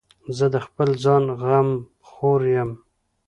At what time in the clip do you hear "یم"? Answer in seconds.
2.55-2.71